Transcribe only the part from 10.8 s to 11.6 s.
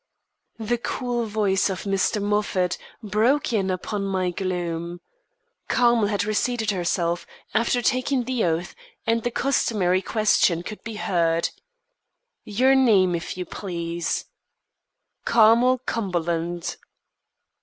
be heard: